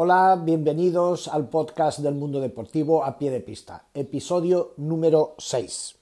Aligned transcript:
Hola, 0.00 0.40
bienvenidos 0.40 1.26
al 1.26 1.48
podcast 1.48 1.98
del 1.98 2.14
mundo 2.14 2.38
deportivo 2.38 3.04
a 3.04 3.18
pie 3.18 3.32
de 3.32 3.40
pista, 3.40 3.86
episodio 3.92 4.74
número 4.76 5.34
6. 5.38 5.96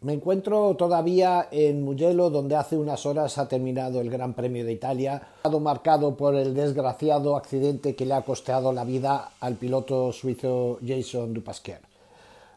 Me 0.00 0.14
encuentro 0.14 0.74
todavía 0.74 1.46
en 1.52 1.84
Mugello, 1.84 2.28
donde 2.28 2.56
hace 2.56 2.76
unas 2.76 3.06
horas 3.06 3.38
ha 3.38 3.46
terminado 3.46 4.00
el 4.00 4.10
Gran 4.10 4.34
Premio 4.34 4.64
de 4.64 4.72
Italia, 4.72 5.28
marcado 5.60 6.16
por 6.16 6.34
el 6.34 6.54
desgraciado 6.54 7.36
accidente 7.36 7.94
que 7.94 8.04
le 8.04 8.14
ha 8.14 8.22
costado 8.22 8.72
la 8.72 8.82
vida 8.82 9.30
al 9.38 9.54
piloto 9.54 10.10
suizo 10.10 10.80
Jason 10.84 11.32
Dupasquier. 11.32 11.82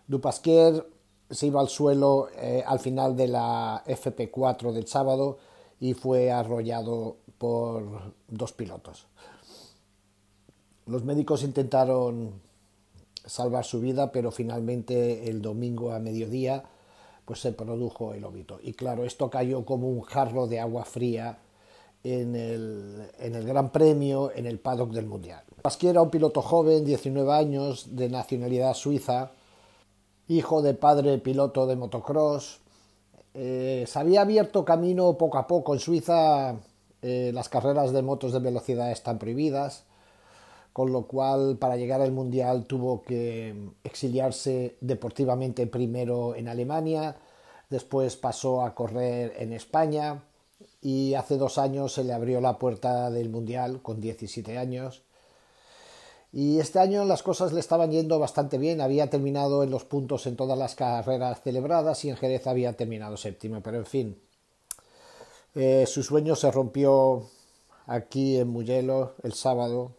Dupasquier 0.08 0.88
se 1.30 1.46
iba 1.46 1.62
al 1.62 1.70
suelo 1.70 2.30
eh, 2.36 2.64
al 2.66 2.80
final 2.80 3.16
de 3.16 3.28
la 3.28 3.84
FP4 3.86 4.71
del 4.71 4.88
sábado 4.88 5.38
y 5.80 5.94
fue 5.94 6.32
arrollado 6.32 7.18
por 7.38 8.16
dos 8.28 8.54
pilotos. 8.54 9.05
Los 10.86 11.04
médicos 11.04 11.43
intentaron 11.43 12.34
salvar 13.26 13.63
su 13.63 13.80
vida, 13.80 14.12
pero 14.12 14.31
finalmente 14.31 15.30
el 15.30 15.41
domingo 15.41 15.91
a 15.91 15.99
mediodía 15.99 16.63
pues 17.25 17.39
se 17.39 17.53
produjo 17.53 18.13
el 18.13 18.25
óbito. 18.25 18.59
Y 18.62 18.73
claro, 18.73 19.05
esto 19.05 19.30
cayó 19.30 19.63
como 19.63 19.88
un 19.88 20.02
jarro 20.02 20.48
de 20.48 20.59
agua 20.59 20.84
fría 20.84 21.39
en 22.03 22.35
el, 22.35 23.45
Gran 23.45 23.72
Premio, 23.72 24.31
en 24.35 24.45
el 24.45 24.59
paddock 24.59 24.91
del 24.91 25.05
Mundial. 25.05 25.41
Pasquier 25.61 25.91
era 25.91 26.02
un 26.02 26.09
piloto 26.09 26.41
joven, 26.41 26.84
19 26.84 27.31
años, 27.31 27.95
de 27.95 28.09
nacionalidad 28.09 28.73
suiza, 28.73 29.31
hijo 30.27 30.61
de 30.61 30.73
padre 30.73 31.17
piloto 31.20 31.66
de 31.66 31.77
motocross. 31.77 32.59
Eh, 33.34 33.86
se 33.88 34.00
había 34.00 34.22
abierto 34.22 34.66
camino 34.66 35.17
poco 35.17 35.38
a 35.38 35.47
poco. 35.47 35.73
En 35.73 35.80
Suiza 35.80 36.58
eh, 37.02 37.31
las 37.34 37.47
carreras 37.47 37.94
de 37.94 38.02
motos 38.02 38.34
de 38.34 38.39
velocidad 38.39 38.91
están 38.91 39.17
prohibidas 39.17 39.86
con 40.73 40.91
lo 40.91 41.05
cual 41.05 41.58
para 41.59 41.77
llegar 41.77 42.02
al 42.02 42.12
Mundial 42.12 42.66
tuvo 42.66 43.04
que 43.04 43.55
exiliarse 43.84 44.75
deportivamente 44.81 45.67
primero 45.67 46.36
en 46.36 46.47
Alemania, 46.47 47.16
después 47.70 48.17
pasó 48.17 48.64
a 48.64 48.73
correr 48.73 49.36
en 49.38 49.53
España 49.53 50.23
y 50.81 51.14
hace 51.14 51.38
dos 51.38 51.59
años 51.59 51.94
se 51.94 52.03
le 52.03 52.12
abrió 52.12 52.42
la 52.42 52.58
puerta 52.58 53.12
del 53.12 53.30
Mundial 53.30 53.81
con 53.81 54.02
17 54.02 54.58
años. 54.58 55.03
Y 56.34 56.59
este 56.59 56.80
año 56.80 57.06
las 57.06 57.22
cosas 57.22 57.53
le 57.53 57.59
estaban 57.59 57.92
yendo 57.92 58.17
bastante 58.17 58.58
bien, 58.58 58.81
había 58.81 59.12
terminado 59.12 59.62
en 59.62 59.69
los 59.69 59.86
puntos 59.86 60.25
en 60.25 60.36
todas 60.36 60.58
las 60.58 60.73
carreras 60.73 61.42
celebradas 61.44 62.03
y 62.06 62.09
en 62.09 62.17
Jerez 62.17 62.47
había 62.47 62.73
terminado 62.73 63.17
séptimo, 63.17 63.62
pero 63.62 63.78
en 63.78 63.86
fin, 63.86 64.19
eh, 65.53 65.86
su 65.86 66.02
sueño 66.02 66.36
se 66.36 66.50
rompió 66.50 67.30
aquí 67.86 68.38
en 68.38 68.47
Mugello 68.47 69.14
el 69.22 69.34
sábado 69.34 69.92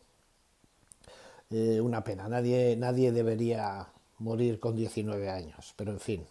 eh, 1.50 1.80
una 1.80 2.02
pena. 2.02 2.28
Nadie, 2.28 2.76
nadie 2.76 3.12
debería 3.12 3.88
morir 4.18 4.60
con 4.60 4.76
19 4.76 5.30
años, 5.30 5.74
pero 5.76 5.92
en 5.92 6.00
fin. 6.00 6.26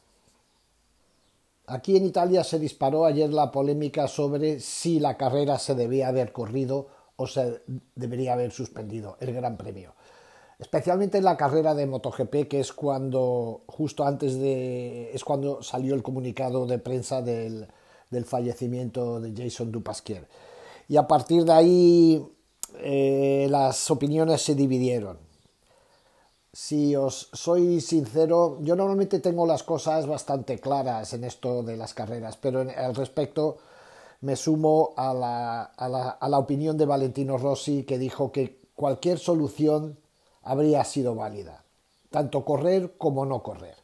Aquí 1.68 1.96
en 1.96 2.06
Italia 2.06 2.44
se 2.44 2.60
disparó 2.60 3.06
ayer 3.06 3.32
la 3.32 3.52
polémica 3.52 4.08
sobre 4.08 4.60
si 4.60 5.00
la 5.00 5.16
carrera 5.16 5.58
se 5.60 5.76
debía 5.76 6.10
haber 6.10 6.34
corrido 6.34 6.88
o 7.16 7.28
se 7.28 7.62
debería 7.96 8.34
haber 8.34 8.52
suspendido 8.52 9.18
el 9.22 9.34
Gran 9.34 9.56
Premio. 9.56 9.94
Especialmente 10.60 11.18
en 11.18 11.24
la 11.24 11.38
carrera 11.38 11.74
de 11.74 11.86
MotoGP, 11.86 12.48
que 12.48 12.60
es 12.60 12.74
cuando, 12.74 13.62
justo 13.68 14.06
antes 14.06 14.38
de, 14.40 15.12
es 15.14 15.24
cuando 15.24 15.64
salió 15.64 15.96
el 15.96 16.04
comunicado 16.04 16.66
de 16.66 16.80
prensa 16.80 17.22
del, 17.22 17.68
del 18.10 18.26
fallecimiento 18.26 19.20
de 19.20 19.34
Jason 19.36 19.72
Dupasquier. 19.72 20.28
Y 20.88 20.98
a 20.98 21.08
partir 21.08 21.44
de 21.46 21.52
ahí 21.54 22.33
eh, 22.78 23.48
las 23.50 23.90
opiniones 23.92 24.42
se 24.42 24.56
dividieron. 24.56 25.18
Si 26.52 26.96
os 26.96 27.30
soy 27.34 27.82
sincero, 27.82 28.60
yo 28.62 28.76
normalmente 28.76 29.20
tengo 29.20 29.48
las 29.48 29.64
cosas 29.64 30.06
bastante 30.06 30.60
claras 30.60 31.14
en 31.14 31.24
esto 31.24 31.64
de 31.64 31.78
las 31.78 31.94
carreras, 31.94 32.38
pero 32.38 32.62
al 32.62 32.96
respecto 32.96 33.58
me 34.22 34.36
sumo 34.36 34.94
a 34.96 35.14
la, 35.14 35.64
a, 35.64 35.90
la, 35.90 36.10
a 36.10 36.30
la 36.30 36.38
opinión 36.38 36.78
de 36.78 36.86
Valentino 36.86 37.38
Rossi 37.38 37.84
que 37.84 37.98
dijo 37.98 38.32
que 38.32 38.60
cualquier 38.76 39.18
solución 39.18 39.98
habría 40.44 40.84
sido 40.84 41.16
válida, 41.16 41.64
tanto 42.12 42.46
correr 42.46 42.98
como 42.98 43.26
no 43.26 43.42
correr. 43.42 43.76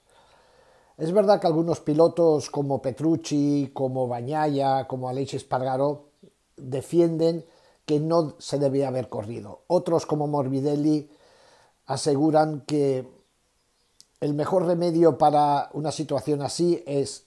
Es 0.97 1.11
verdad 1.13 1.39
que 1.39 1.47
algunos 1.47 1.79
pilotos 1.79 2.49
como 2.49 2.81
Petrucci, 2.81 3.71
como 3.73 4.07
Bañaya, 4.07 4.85
como 4.85 5.07
Aleix 5.07 5.33
Espargaro 5.33 6.09
defienden 6.57 7.45
que 7.89 7.99
no 7.99 8.35
se 8.37 8.59
debía 8.59 8.89
haber 8.89 9.09
corrido. 9.09 9.63
Otros, 9.65 10.05
como 10.05 10.27
Morbidelli, 10.27 11.09
aseguran 11.87 12.61
que 12.67 13.09
el 14.19 14.35
mejor 14.35 14.67
remedio 14.67 15.17
para 15.17 15.71
una 15.73 15.91
situación 15.91 16.43
así 16.43 16.83
es 16.85 17.25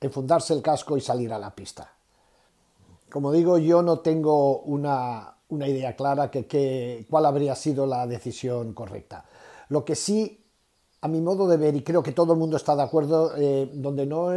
enfundarse 0.00 0.54
el 0.54 0.62
casco 0.62 0.96
y 0.96 1.00
salir 1.00 1.32
a 1.32 1.40
la 1.40 1.56
pista. 1.56 1.92
Como 3.10 3.32
digo, 3.32 3.58
yo 3.58 3.82
no 3.82 3.98
tengo 3.98 4.60
una, 4.60 5.34
idea 5.50 5.96
clara 5.96 6.30
que, 6.30 7.04
cuál 7.10 7.26
habría 7.26 7.56
sido 7.56 7.84
la 7.84 8.06
decisión 8.06 8.74
correcta. 8.74 9.24
Lo 9.70 9.84
que 9.84 9.96
sí, 9.96 10.46
a 11.00 11.08
mi 11.08 11.20
modo 11.20 11.48
de 11.48 11.56
ver, 11.56 11.74
y 11.74 11.82
creo 11.82 12.04
que 12.04 12.12
todo 12.12 12.34
el 12.34 12.38
mundo 12.38 12.56
está 12.56 12.76
de 12.76 12.84
acuerdo, 12.84 13.32
eh, 13.36 13.68
donde 13.74 14.06
no, 14.06 14.28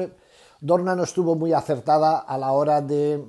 Dorna 0.62 0.96
no 0.96 1.04
estuvo 1.04 1.36
muy 1.36 1.54
acertada 1.54 2.18
a 2.18 2.40
la 2.40 2.54
hora 2.54 2.82
de 2.82 3.24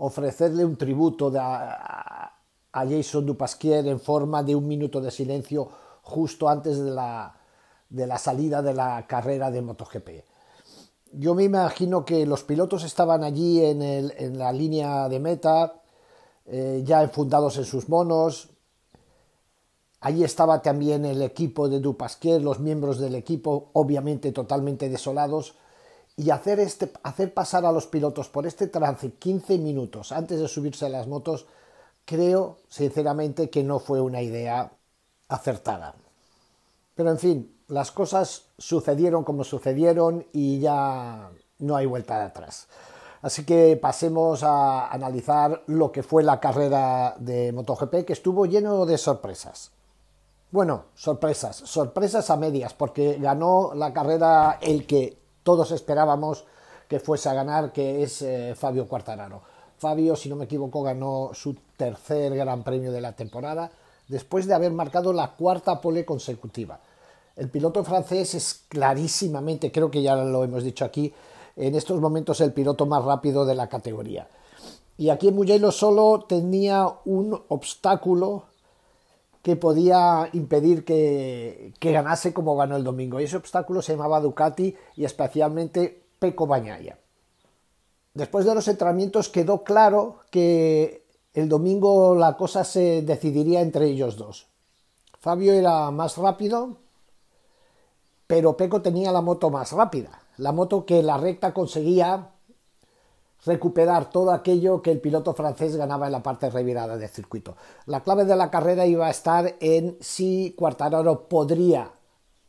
ofrecerle 0.00 0.64
un 0.64 0.76
tributo 0.76 1.32
a, 1.38 2.36
Jason 2.72 3.26
Dupasquier 3.26 3.86
en 3.88 3.98
forma 3.98 4.42
de 4.42 4.54
un 4.54 4.66
minuto 4.66 5.00
de 5.00 5.10
silencio 5.10 5.68
justo 6.02 6.48
antes 6.48 6.78
de 6.78 6.90
la, 6.90 7.34
de 7.88 8.06
la 8.06 8.16
salida 8.16 8.62
de 8.62 8.72
la 8.72 9.06
carrera 9.08 9.50
de 9.50 9.60
MotoGP. 9.60 10.08
Yo 11.12 11.34
me 11.34 11.42
imagino 11.42 12.04
que 12.04 12.24
los 12.26 12.44
pilotos 12.44 12.84
estaban 12.84 13.24
allí 13.24 13.64
en, 13.64 13.82
el, 13.82 14.14
en 14.16 14.38
la 14.38 14.52
línea 14.52 15.08
de 15.08 15.18
meta, 15.18 15.82
eh, 16.46 16.82
ya 16.84 17.02
enfundados 17.02 17.58
en 17.58 17.64
sus 17.64 17.88
monos. 17.88 18.50
Allí 20.00 20.22
estaba 20.22 20.62
también 20.62 21.04
el 21.04 21.20
equipo 21.22 21.68
de 21.68 21.80
Dupasquier, 21.80 22.40
los 22.40 22.60
miembros 22.60 23.00
del 23.00 23.16
equipo, 23.16 23.70
obviamente 23.72 24.30
totalmente 24.30 24.88
desolados 24.88 25.56
y 26.16 26.30
hacer, 26.30 26.60
este, 26.60 26.92
hacer 27.02 27.32
pasar 27.32 27.64
a 27.64 27.72
los 27.72 27.86
pilotos 27.86 28.28
por 28.28 28.46
este 28.46 28.66
trance 28.66 29.12
15 29.12 29.58
minutos 29.58 30.12
antes 30.12 30.40
de 30.40 30.48
subirse 30.48 30.86
a 30.86 30.90
las 30.90 31.06
motos, 31.06 31.46
creo 32.04 32.58
sinceramente 32.68 33.50
que 33.50 33.62
no 33.62 33.78
fue 33.78 34.00
una 34.00 34.20
idea 34.20 34.72
acertada. 35.28 35.94
Pero 36.94 37.10
en 37.10 37.18
fin, 37.18 37.56
las 37.68 37.92
cosas 37.92 38.46
sucedieron 38.58 39.24
como 39.24 39.44
sucedieron 39.44 40.26
y 40.32 40.60
ya 40.60 41.30
no 41.60 41.76
hay 41.76 41.86
vuelta 41.86 42.18
de 42.18 42.24
atrás. 42.24 42.68
Así 43.22 43.44
que 43.44 43.78
pasemos 43.80 44.42
a 44.42 44.88
analizar 44.88 45.62
lo 45.66 45.92
que 45.92 46.02
fue 46.02 46.22
la 46.22 46.40
carrera 46.40 47.14
de 47.18 47.52
MotoGP, 47.52 48.04
que 48.06 48.14
estuvo 48.14 48.46
lleno 48.46 48.86
de 48.86 48.98
sorpresas. 48.98 49.72
Bueno, 50.50 50.86
sorpresas, 50.94 51.56
sorpresas 51.56 52.28
a 52.30 52.36
medias, 52.36 52.74
porque 52.74 53.18
ganó 53.20 53.72
la 53.74 53.92
carrera 53.92 54.58
el 54.60 54.86
que 54.86 55.19
todos 55.50 55.72
esperábamos 55.72 56.44
que 56.86 57.00
fuese 57.00 57.28
a 57.28 57.34
ganar, 57.34 57.72
que 57.72 58.04
es 58.04 58.22
eh, 58.22 58.54
Fabio 58.54 58.86
Quartararo. 58.86 59.42
Fabio, 59.78 60.14
si 60.14 60.28
no 60.28 60.36
me 60.36 60.44
equivoco, 60.44 60.80
ganó 60.80 61.32
su 61.34 61.56
tercer 61.76 62.36
gran 62.36 62.62
premio 62.62 62.92
de 62.92 63.00
la 63.00 63.16
temporada 63.16 63.68
después 64.06 64.46
de 64.46 64.54
haber 64.54 64.70
marcado 64.70 65.12
la 65.12 65.32
cuarta 65.32 65.80
pole 65.80 66.04
consecutiva. 66.04 66.78
El 67.34 67.50
piloto 67.50 67.82
francés 67.82 68.36
es 68.36 68.62
clarísimamente, 68.68 69.72
creo 69.72 69.90
que 69.90 70.02
ya 70.02 70.14
lo 70.14 70.44
hemos 70.44 70.62
dicho 70.62 70.84
aquí, 70.84 71.12
en 71.56 71.74
estos 71.74 72.00
momentos 72.00 72.40
el 72.40 72.52
piloto 72.52 72.86
más 72.86 73.04
rápido 73.04 73.44
de 73.44 73.56
la 73.56 73.68
categoría. 73.68 74.28
Y 74.98 75.10
aquí 75.10 75.26
en 75.26 75.34
Mugello 75.34 75.72
solo 75.72 76.26
tenía 76.28 76.86
un 77.06 77.42
obstáculo 77.48 78.44
que 79.42 79.56
podía 79.56 80.28
impedir 80.32 80.84
que, 80.84 81.72
ganase 81.80 82.32
como 82.32 82.56
ganó 82.56 82.76
el 82.76 82.84
domingo. 82.84 83.20
Y 83.20 83.24
ese 83.24 83.36
obstáculo 83.36 83.82
se 83.82 83.92
llamaba 83.92 84.20
Ducati 84.20 84.76
y 84.96 85.04
especialmente 85.04 86.02
Peco 86.18 86.46
Bañaya. 86.46 86.98
Después 88.12 88.44
de 88.44 88.54
los 88.54 88.68
entrenamientos 88.68 89.28
quedó 89.28 89.62
claro 89.62 90.18
que 90.30 91.04
el 91.32 91.48
domingo 91.48 92.14
la 92.14 92.36
cosa 92.36 92.64
se 92.64 93.02
decidiría 93.02 93.60
entre 93.60 93.86
ellos 93.86 94.16
dos. 94.16 94.48
Fabio 95.20 95.52
era 95.52 95.90
más 95.90 96.16
rápido, 96.16 96.76
pero 98.26 98.56
Peco 98.56 98.82
tenía 98.82 99.12
la 99.12 99.20
moto 99.20 99.50
más 99.50 99.72
rápida, 99.72 100.22
la 100.38 100.52
moto 100.52 100.84
que 100.84 101.02
la 101.02 101.18
recta 101.18 101.54
conseguía 101.54 102.30
recuperar 103.44 104.10
todo 104.10 104.32
aquello 104.32 104.82
que 104.82 104.90
el 104.90 105.00
piloto 105.00 105.34
francés 105.34 105.76
ganaba 105.76 106.06
en 106.06 106.12
la 106.12 106.22
parte 106.22 106.50
revirada 106.50 106.96
del 106.96 107.08
circuito. 107.08 107.56
La 107.86 108.02
clave 108.02 108.24
de 108.24 108.36
la 108.36 108.50
carrera 108.50 108.86
iba 108.86 109.06
a 109.06 109.10
estar 109.10 109.56
en 109.60 109.96
si 110.00 110.54
Quartararo 110.56 111.28
podría 111.28 111.92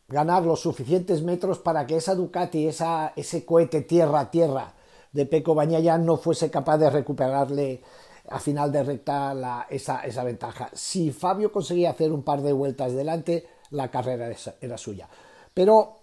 ganar 0.07 0.43
los 0.43 0.59
suficientes 0.59 1.23
metros 1.23 1.59
para 1.59 1.87
que 1.87 1.95
esa 1.95 2.15
Ducati, 2.15 2.67
esa, 2.67 3.13
ese 3.15 3.45
cohete 3.45 3.81
tierra-tierra 3.81 4.73
de 5.11 5.25
Peco 5.25 5.55
Bañaya 5.55 5.97
no 5.97 6.17
fuese 6.17 6.51
capaz 6.51 6.77
de 6.77 6.89
recuperarle 6.89 7.81
a 8.29 8.39
final 8.39 8.71
de 8.71 8.83
recta 8.83 9.67
esa, 9.69 10.01
esa, 10.05 10.23
ventaja. 10.23 10.69
Si 10.73 11.11
Fabio 11.11 11.51
conseguía 11.51 11.91
hacer 11.91 12.11
un 12.11 12.23
par 12.23 12.41
de 12.41 12.53
vueltas 12.53 12.93
delante, 12.93 13.47
la 13.71 13.89
carrera 13.89 14.33
era 14.59 14.77
suya. 14.77 15.09
Pero 15.53 16.00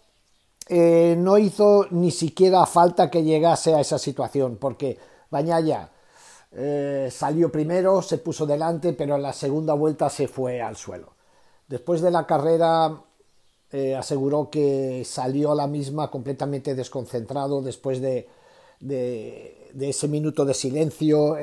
eh, 0.69 1.15
no 1.17 1.39
hizo 1.39 1.87
ni 1.91 2.11
siquiera 2.11 2.67
falta 2.67 3.11
que 3.11 3.23
llegase 3.23 3.75
a 3.75 3.81
esa 3.81 3.99
situación, 3.99 4.57
porque 4.57 4.99
Bañaya 5.31 5.91
eh, 6.53 7.09
salió 7.11 7.51
primero, 7.51 8.03
se 8.03 8.19
puso 8.19 8.45
delante, 8.47 8.93
pero 8.93 9.17
en 9.17 9.23
la 9.23 9.33
segunda 9.33 9.73
vuelta 9.73 10.11
se 10.11 10.29
fue 10.29 10.61
al 10.61 10.77
suelo. 10.77 11.15
Después 11.69 12.03
de 12.03 12.11
la 12.11 12.27
carrera 12.27 13.03
eh, 13.73 13.95
aseguró 13.95 14.51
que 14.51 15.05
salió 15.07 15.53
a 15.53 15.55
la 15.55 15.67
misma 15.67 16.11
completamente 16.11 16.75
desconcentrado 16.75 17.63
después 17.63 18.01
de, 18.03 18.29
ese 19.81 20.09
minuto 20.09 20.45
de 20.45 20.55
silencio. 20.55 21.37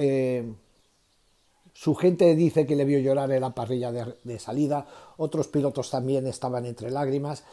su 1.74 1.96
gente 1.96 2.36
dice 2.36 2.66
que 2.68 2.76
le 2.76 2.86
vio 2.86 3.00
llorar 3.00 3.32
en 3.32 3.42
la 3.42 3.56
parrilla 3.56 3.92
de 3.92 4.40
salida, 4.40 4.86
otros 5.18 5.48
pilotos 5.48 5.90
también 5.90 6.28
estaban 6.28 6.66
entre 6.66 6.92
lágrimas 6.92 7.44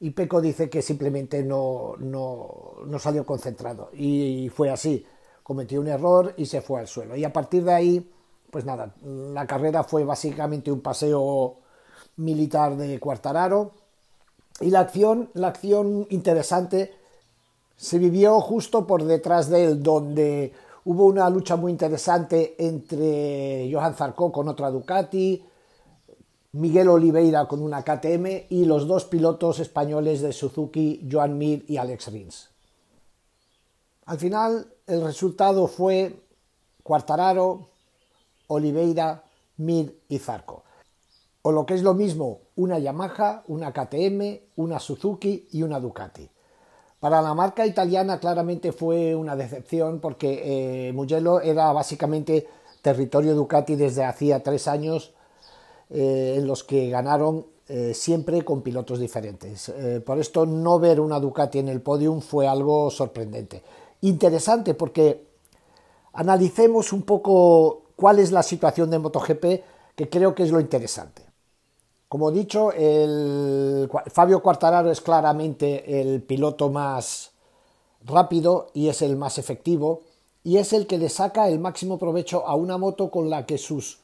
y 0.00 0.10
Peco 0.10 0.40
dice 0.40 0.70
que 0.70 0.80
simplemente 0.80 1.42
no, 1.42 1.94
no, 1.98 2.98
salió 2.98 3.24
concentrado 3.26 3.90
y 3.92 4.48
fue 4.48 4.70
así, 4.70 5.06
cometió 5.42 5.80
un 5.80 5.88
error 5.88 6.34
y 6.38 6.46
se 6.46 6.62
fue 6.62 6.80
al 6.80 6.88
suelo. 6.88 7.16
Y 7.16 7.24
a 7.24 7.32
partir 7.32 7.64
de 7.64 7.74
ahí, 7.74 8.10
pues 8.50 8.64
nada, 8.64 8.94
la 9.02 9.46
carrera 9.46 9.84
fue 9.84 10.04
básicamente 10.04 10.72
un 10.72 10.80
paseo 10.80 11.58
militar 12.16 12.76
de 12.76 12.98
Cuartararo 12.98 13.72
y 14.60 14.70
la 14.70 14.80
acción, 14.80 15.30
la 15.34 15.48
acción 15.48 16.06
interesante 16.08 16.94
se 17.76 17.98
vivió 17.98 18.40
justo 18.40 18.86
por 18.86 19.04
detrás 19.04 19.50
de 19.50 19.64
él, 19.64 19.82
donde 19.82 20.52
hubo 20.84 21.06
una 21.06 21.28
lucha 21.28 21.56
muy 21.56 21.72
interesante 21.72 22.54
entre 22.58 23.70
Johan 23.72 23.94
Zarco 23.94 24.32
con 24.32 24.48
otra 24.48 24.70
Ducati, 24.70 25.44
Miguel 26.52 26.88
Oliveira 26.88 27.46
con 27.46 27.62
una 27.62 27.84
KTM 27.84 28.46
y 28.48 28.64
los 28.64 28.88
dos 28.88 29.04
pilotos 29.04 29.60
españoles 29.60 30.20
de 30.20 30.32
Suzuki, 30.32 31.08
Joan 31.10 31.38
Mir 31.38 31.64
y 31.68 31.76
Alex 31.76 32.10
Rins. 32.10 32.48
Al 34.06 34.18
final 34.18 34.66
el 34.88 35.02
resultado 35.02 35.68
fue 35.68 36.16
Quartararo, 36.82 37.68
Oliveira, 38.48 39.22
Mir 39.58 39.96
y 40.08 40.18
Zarco. 40.18 40.64
O 41.42 41.52
lo 41.52 41.64
que 41.64 41.74
es 41.74 41.82
lo 41.82 41.94
mismo, 41.94 42.40
una 42.56 42.80
Yamaha, 42.80 43.44
una 43.46 43.72
KTM, 43.72 44.40
una 44.56 44.80
Suzuki 44.80 45.46
y 45.52 45.62
una 45.62 45.78
Ducati. 45.78 46.28
Para 46.98 47.22
la 47.22 47.32
marca 47.32 47.64
italiana 47.64 48.18
claramente 48.18 48.72
fue 48.72 49.14
una 49.14 49.36
decepción 49.36 50.00
porque 50.00 50.88
eh, 50.88 50.92
Mugello 50.92 51.40
era 51.40 51.72
básicamente 51.72 52.48
territorio 52.82 53.36
Ducati 53.36 53.76
desde 53.76 54.04
hacía 54.04 54.42
tres 54.42 54.66
años 54.66 55.14
eh, 55.92 56.36
en 56.38 56.46
los 56.46 56.62
que 56.62 56.88
ganaron 56.88 57.46
eh, 57.68 57.94
siempre 57.94 58.44
con 58.44 58.62
pilotos 58.62 59.00
diferentes. 59.00 59.68
Eh, 59.70 60.00
por 60.04 60.18
esto 60.18 60.46
no 60.46 60.78
ver 60.78 61.00
una 61.00 61.18
Ducati 61.18 61.58
en 61.58 61.68
el 61.68 61.80
podium 61.80 62.20
fue 62.20 62.46
algo 62.46 62.90
sorprendente. 62.90 63.62
Interesante 64.02 64.74
porque 64.74 65.26
analicemos 66.12 66.92
un 66.92 67.02
poco 67.02 67.82
cuál 67.96 68.18
es 68.18 68.32
la 68.32 68.42
situación 68.42 68.90
de 68.90 68.98
MotoGP, 68.98 69.44
que 69.96 70.08
creo 70.08 70.34
que 70.34 70.44
es 70.44 70.50
lo 70.50 70.60
interesante. 70.60 71.22
Como 72.08 72.30
he 72.30 72.32
dicho, 72.32 72.70
Fabio 74.12 74.42
Quartararo 74.42 74.90
es 74.90 75.00
claramente 75.00 76.00
el 76.00 76.22
piloto 76.22 76.70
más 76.70 77.30
rápido 78.04 78.68
y 78.74 78.88
es 78.88 79.02
el 79.02 79.16
más 79.16 79.38
efectivo 79.38 80.00
y 80.42 80.56
es 80.56 80.72
el 80.72 80.86
que 80.86 80.98
le 80.98 81.08
saca 81.08 81.48
el 81.48 81.60
máximo 81.60 81.98
provecho 81.98 82.46
a 82.46 82.54
una 82.54 82.78
moto 82.78 83.10
con 83.10 83.30
la 83.30 83.46
que 83.46 83.58
sus 83.58 83.99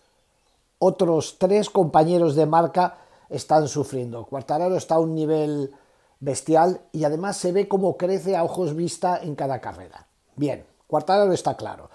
otros 0.79 1.37
tres 1.39 1.71
compañeros 1.71 2.35
de 2.35 2.47
marca 2.47 2.99
están 3.29 3.69
sufriendo. 3.69 4.25
Cuartararo 4.27 4.77
está 4.77 4.97
a 4.97 5.01
un 5.01 5.15
nivel 5.15 5.75
bestial 6.21 6.81
y 6.93 7.05
además 7.05 7.37
se 7.37 7.53
ve 7.53 7.69
cómo 7.69 7.97
crece 7.97 8.37
a 8.37 8.45
ojos 8.45 8.75
vista 8.75 9.19
en 9.23 9.35
cada 9.35 9.61
carrera. 9.61 10.07
Bien, 10.37 10.65
Cuartararo 10.87 11.33
está 11.33 11.57
claro. 11.57 11.91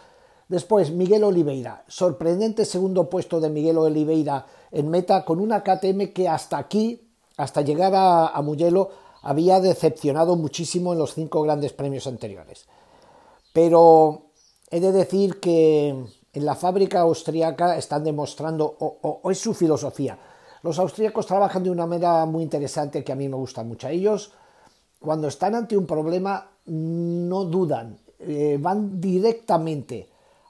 Después, 0.48 0.92
Miguel 0.92 1.24
Oliveira. 1.24 1.86
Sorprendente 1.88 2.66
segundo 2.66 3.10
puesto 3.10 3.40
de 3.40 3.50
Miguel 3.50 3.78
Oliveira 3.78 4.46
en 4.72 4.90
meta 4.90 5.24
con 5.24 5.40
una 5.40 5.64
KTM 5.64 6.12
que 6.14 6.28
hasta 6.28 6.58
aquí, 6.58 7.10
hasta 7.38 7.62
llegar 7.62 7.96
a, 7.96 8.28
a 8.28 8.42
Mugello, 8.42 8.90
había 9.22 9.62
decepcionado 9.62 10.36
muchísimo 10.36 10.92
en 10.92 11.00
los 11.00 11.14
cinco 11.14 11.42
grandes 11.44 11.72
premios 11.72 12.08
anteriores. 12.08 12.68
Pero 13.54 14.32
he 14.70 14.80
de 14.80 14.92
decir 14.92 15.40
que 15.40 16.06
en 16.34 16.46
la 16.46 16.56
fábrica 16.56 17.02
austríaca 17.02 17.78
están 17.78 18.04
demostrando, 18.04 18.66
o, 18.80 19.30
es 19.30 19.40
su 19.40 19.54
filosofía. 19.54 20.18
Los 20.64 20.80
austríacos 20.80 21.26
trabajan 21.26 21.64
de 21.64 21.72
una 21.72 21.86
manera 21.86 22.26
muy 22.26 22.44
interesante 22.44 23.04
que 23.04 23.12
a 23.12 23.16
mí 23.16 23.28
me 23.28 23.36
gusta 23.36 23.64
mucho. 23.64 23.88
Ellos, 23.88 24.32
cuando 25.00 25.28
están 25.28 25.56
ante 25.56 25.76
un 25.76 25.86
problema, 25.86 26.52
no 26.66 27.46
dudan, 27.46 27.98
eh, 28.20 28.58
van 28.62 29.02
directamente 29.02 30.10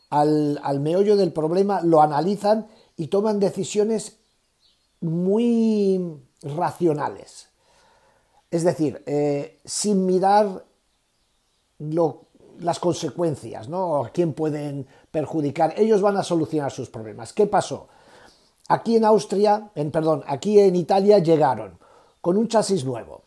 al, 0.09 0.79
meollo 0.81 1.15
del 1.15 1.31
problema, 1.31 1.81
lo 1.81 2.01
analizan 2.01 2.67
y 2.97 3.07
toman 3.07 3.39
decisiones 3.39 4.17
muy 4.99 6.21
racionales. 6.41 7.47
Es 8.51 8.63
decir, 8.63 9.01
eh, 9.05 9.61
sin 9.63 10.05
mirar 10.05 10.65
lo, 11.79 12.25
las 12.61 12.79
consecuencias, 12.79 13.69
¿no? 13.69 14.09
Quién 14.13 14.33
pueden 14.33 14.87
perjudicar. 15.11 15.73
Ellos 15.77 16.01
van 16.01 16.17
a 16.17 16.23
solucionar 16.23 16.71
sus 16.71 16.89
problemas. 16.89 17.33
¿Qué 17.33 17.47
pasó? 17.47 17.87
Aquí 18.67 18.95
en 18.95 19.05
Austria, 19.05 19.71
en, 19.75 19.91
perdón, 19.91 20.23
aquí 20.27 20.59
en 20.59 20.75
Italia 20.75 21.19
llegaron 21.19 21.77
con 22.21 22.37
un 22.37 22.47
chasis 22.47 22.85
nuevo 22.85 23.23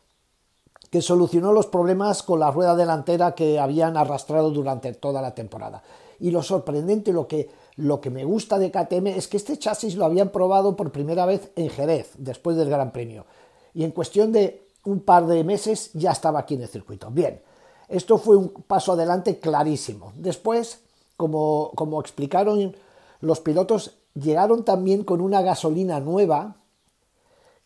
que 0.91 1.03
solucionó 1.03 1.53
los 1.53 1.67
problemas 1.67 2.23
con 2.23 2.39
la 2.39 2.53
rueda 2.53 2.77
delantera 2.77 3.35
que 3.35 3.59
habían 3.59 3.97
arrastrado 3.97 4.51
durante 4.51 4.95
toda 4.95 5.21
la 5.21 5.35
temporada. 5.35 5.83
Y 6.21 6.31
lo 6.31 6.43
sorprendente, 6.43 7.13
lo 7.13 7.27
que, 7.27 7.51
lo 7.75 8.01
que 8.01 8.11
me 8.11 8.25
gusta 8.25 8.59
de 8.59 8.71
KTM 8.71 9.09
es 9.09 9.27
que 9.27 9.37
este 9.37 9.59
chasis 9.59 9.97
lo 9.97 10.05
habían 10.05 10.31
probado 10.31 10.77
por 10.77 10.93
primera 10.93 11.27
vez 11.27 11.51
en 11.57 11.69
Jerez, 11.69 12.13
después 12.17 12.57
del 12.57 12.71
Gran 12.71 12.93
Premio. 12.93 13.27
Y 13.75 13.83
en 13.83 13.91
cuestión 13.91 14.31
de 14.31 14.69
un 14.85 15.01
par 15.01 15.27
de 15.27 15.43
meses 15.43 15.91
ya 15.95 16.13
estaba 16.13 16.39
aquí 16.39 16.55
en 16.55 16.63
el 16.63 16.69
circuito. 16.69 17.11
Bien, 17.11 17.43
esto 17.89 18.19
fue 18.19 18.37
un 18.37 18.49
paso 18.49 18.93
adelante 18.93 19.39
clarísimo. 19.39 20.13
Después, 20.17 20.81
como, 21.17 22.01
explicaron 22.01 22.75
los 23.21 23.41
pilotos, 23.41 23.99
llegaron 24.15 24.65
también 24.65 25.05
con 25.05 25.21
una 25.21 25.43
gasolina 25.43 26.01
nueva 26.01 26.57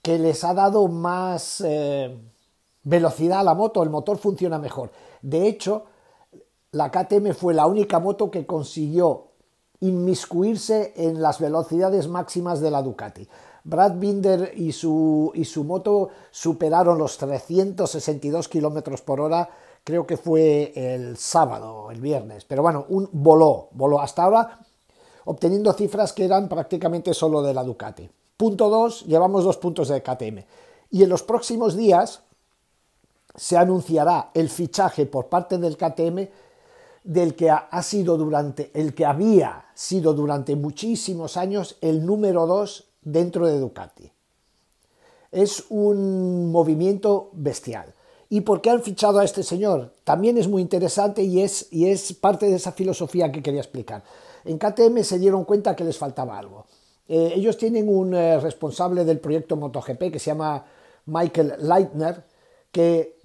que 0.03 0.19
les 0.19 0.45
ha 0.45 0.55
dado 0.55 0.89
más 0.89 1.63
eh, 1.65 2.17
velocidad 2.85 3.41
a 3.41 3.45
la 3.45 3.55
moto, 3.55 3.83
el 3.83 3.91
motor 3.91 4.19
funciona 4.19 4.59
mejor. 4.59 4.91
De 5.23 5.49
hecho, 5.49 5.85
la 6.73 6.91
KTM 6.91 7.33
fue 7.35 7.55
la 7.55 7.67
única 7.67 7.99
moto 7.99 8.31
que 8.31 8.47
consiguió 8.47 9.29
inmiscuirse 9.81 10.93
en 10.97 11.23
las 11.23 11.39
velocidades 11.39 12.09
máximas 12.09 12.61
de 12.61 12.71
la 12.71 12.83
Ducati. 12.83 13.29
Brad 13.65 13.99
Binder 13.99 14.53
y 14.57 14.73
su, 14.73 15.31
y 15.35 15.45
su 15.45 15.65
moto 15.65 16.11
superaron 16.31 16.99
los 16.99 17.19
362 17.19 18.49
kilómetros 18.49 19.03
por 19.03 19.21
hora 19.21 19.51
creo 19.89 20.07
que 20.07 20.19
fue 20.19 20.71
el 20.75 21.17
sábado, 21.17 21.91
el 21.91 22.03
viernes, 22.03 22.45
pero 22.45 22.61
bueno, 22.61 22.85
un 22.91 23.09
voló, 23.11 23.71
voló 23.73 24.03
hasta 24.03 24.25
ahora 24.25 24.61
obteniendo 25.25 25.73
cifras 25.73 26.13
que 26.13 26.27
eran 26.27 26.47
prácticamente 26.47 27.15
solo 27.15 27.41
de 27.41 27.55
la 27.55 27.65
Ducati. 27.65 28.07
Punto 28.37 28.69
2, 28.69 29.07
llevamos 29.07 29.45
dos 29.45 29.57
puntos 29.57 29.89
de 29.89 30.03
KTM. 30.03 30.45
Y 30.91 31.05
en 31.05 31.09
los 31.09 31.23
próximos 31.23 31.75
días 31.75 32.21
se 33.35 33.57
anunciará 33.57 34.31
el 34.35 34.51
fichaje 34.51 35.07
por 35.07 35.31
parte 35.31 35.57
del 35.57 35.79
KTM 35.79 36.29
del 37.05 37.35
que 37.35 37.49
ha 37.49 37.83
sido 37.83 38.19
durante, 38.19 38.71
el 38.75 38.95
que 38.95 39.07
había 39.07 39.69
sido 39.73 40.13
durante 40.13 40.55
muchísimos 40.55 41.39
años 41.39 41.79
el 41.81 42.05
número 42.05 42.47
2 42.47 42.89
dentro 43.01 43.47
de 43.47 43.59
Ducati. 43.59 44.13
Es 45.33 45.65
un 45.71 46.53
movimiento 46.53 47.31
bestial. 47.33 47.95
¿Y 48.31 48.43
por 48.43 48.61
qué 48.61 48.71
han 48.71 48.83
fichado 48.83 49.19
a 49.19 49.25
este 49.25 49.43
señor? 49.43 49.95
También 50.05 50.37
es 50.37 50.49
muy 50.49 50.61
interesante 50.61 51.23
y 51.23 51.41
es, 51.41 51.67
y 51.71 51.89
es 51.89 52.13
parte 52.13 52.47
de 52.47 52.57
esa 52.57 52.73
filosofía 52.73 53.33
que 53.33 53.43
quería 53.43 53.61
explicar. 53.61 54.03
En 54.45 54.59
KTM 54.59 55.03
se 55.03 55.19
dieron 55.19 55.45
cuenta 55.45 55.75
que 55.75 55.85
les 55.85 55.97
faltaba 55.97 56.39
algo. 56.39 56.67
Eh, 57.09 57.33
ellos 57.35 57.57
tienen 57.57 57.89
un 57.89 58.15
eh, 58.15 58.39
responsable 58.39 59.05
del 59.05 59.19
proyecto 59.19 59.57
MotoGP 59.57 60.13
que 60.13 60.19
se 60.19 60.27
llama 60.27 60.65
Michael 61.07 61.55
Leitner, 61.61 62.23
que 62.71 63.19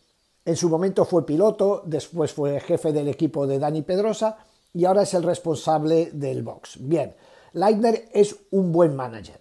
en 0.46 0.56
su 0.56 0.70
momento 0.70 1.04
fue 1.04 1.26
piloto, 1.26 1.84
después 1.86 2.32
fue 2.32 2.60
jefe 2.62 2.94
del 2.94 3.10
equipo 3.10 3.46
de 3.46 3.60
Dani 3.60 3.82
Pedrosa 3.82 4.38
y 4.74 4.86
ahora 4.86 5.04
es 5.04 5.14
el 5.14 5.24
responsable 5.24 6.12
del 6.12 6.44
box. 6.44 6.78
Bien, 6.80 7.14
Leitner 7.54 8.10
es 8.14 8.36
un 8.52 8.72
buen 8.72 8.96
manager. 8.96 9.40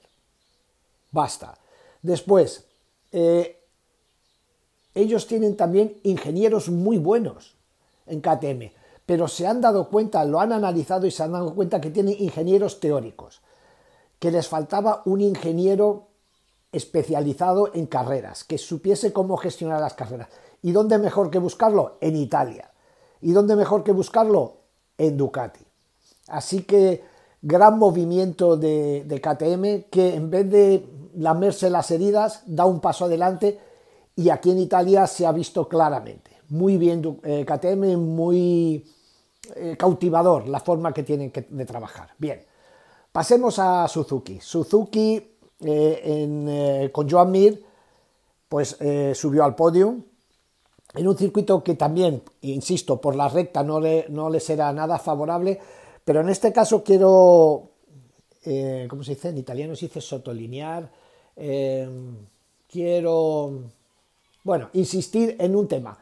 Basta. 1.12 1.56
Después, 2.02 2.64
eh, 3.12 3.61
ellos 4.94 5.26
tienen 5.26 5.56
también 5.56 5.98
ingenieros 6.02 6.68
muy 6.68 6.98
buenos 6.98 7.56
en 8.06 8.20
KTM, 8.20 8.72
pero 9.06 9.28
se 9.28 9.46
han 9.46 9.60
dado 9.60 9.88
cuenta, 9.88 10.24
lo 10.24 10.40
han 10.40 10.52
analizado 10.52 11.06
y 11.06 11.10
se 11.10 11.22
han 11.22 11.32
dado 11.32 11.54
cuenta 11.54 11.80
que 11.80 11.90
tienen 11.90 12.16
ingenieros 12.18 12.80
teóricos, 12.80 13.40
que 14.18 14.30
les 14.30 14.48
faltaba 14.48 15.02
un 15.04 15.20
ingeniero 15.20 16.08
especializado 16.70 17.70
en 17.74 17.86
carreras, 17.86 18.44
que 18.44 18.58
supiese 18.58 19.12
cómo 19.12 19.36
gestionar 19.36 19.80
las 19.80 19.94
carreras. 19.94 20.28
¿Y 20.62 20.72
dónde 20.72 20.98
mejor 20.98 21.30
que 21.30 21.38
buscarlo? 21.38 21.98
En 22.00 22.16
Italia. 22.16 22.70
¿Y 23.20 23.32
dónde 23.32 23.56
mejor 23.56 23.84
que 23.84 23.92
buscarlo? 23.92 24.56
En 24.96 25.16
Ducati. 25.16 25.64
Así 26.28 26.62
que 26.62 27.04
gran 27.42 27.78
movimiento 27.78 28.56
de, 28.56 29.04
KTM 29.20 29.90
que 29.90 30.14
en 30.14 30.30
vez 30.30 30.50
de 30.50 30.86
lamerse 31.16 31.68
las 31.68 31.90
heridas 31.90 32.42
da 32.46 32.64
un 32.64 32.80
paso 32.80 33.04
adelante 33.04 33.58
y 34.16 34.28
aquí 34.28 34.50
en 34.50 34.58
Italia 34.58 35.06
se 35.06 35.26
ha 35.26 35.32
visto 35.32 35.68
claramente. 35.68 36.30
Muy 36.48 36.76
bien 36.76 37.00
KTM, 37.02 37.84
eh, 37.84 37.96
muy 37.96 38.84
eh, 39.56 39.76
cautivador 39.78 40.48
la 40.48 40.60
forma 40.60 40.92
que 40.92 41.02
tienen 41.02 41.30
que, 41.30 41.46
de 41.48 41.64
trabajar. 41.64 42.10
Bien, 42.18 42.44
pasemos 43.10 43.58
a 43.58 43.88
Suzuki. 43.88 44.38
Suzuki 44.40 45.22
eh, 45.60 46.90
con 46.92 47.08
Joan 47.08 47.30
Mir 47.30 47.64
pues 48.48 48.76
subió 49.14 49.44
al 49.44 49.54
podio 49.54 49.96
en 50.94 51.08
un 51.08 51.16
circuito 51.16 51.64
que 51.64 51.74
también, 51.74 52.22
insisto, 52.42 53.00
por 53.00 53.16
la 53.16 53.28
recta 53.28 53.62
no 53.62 53.80
le, 53.80 54.04
no 54.10 54.28
le 54.28 54.40
será 54.40 54.70
nada 54.74 54.98
favorable, 54.98 55.58
pero 56.04 56.20
en 56.20 56.28
este 56.28 56.52
caso 56.52 56.84
quiero, 56.84 57.70
¿cómo 58.90 59.02
se 59.02 59.14
dice? 59.14 59.30
En 59.30 59.38
italiano 59.38 59.74
se 59.74 59.86
dice 59.86 60.02
sotolinear. 60.02 60.90
Quiero, 62.68 63.70
bueno, 64.44 64.70
insistir 64.72 65.36
en 65.38 65.54
un 65.54 65.68
tema. 65.68 65.98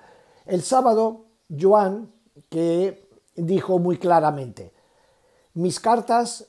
El 0.47 0.63
sábado, 0.63 1.27
Joan, 1.49 2.11
que 2.49 3.09
dijo 3.37 3.79
muy 3.79 3.99
claramente, 3.99 4.73
mis 5.55 5.81
cartas 5.81 6.47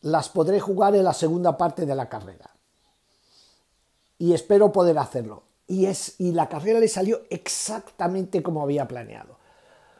las 0.00 0.28
podré 0.28 0.60
jugar 0.60 0.94
en 0.94 1.04
la 1.04 1.12
segunda 1.12 1.56
parte 1.56 1.86
de 1.86 1.94
la 1.94 2.08
carrera. 2.08 2.50
Y 4.18 4.32
espero 4.32 4.72
poder 4.72 4.98
hacerlo. 4.98 5.44
Y, 5.66 5.86
es, 5.86 6.18
y 6.18 6.32
la 6.32 6.48
carrera 6.48 6.80
le 6.80 6.88
salió 6.88 7.20
exactamente 7.30 8.42
como 8.42 8.62
había 8.62 8.88
planeado. 8.88 9.36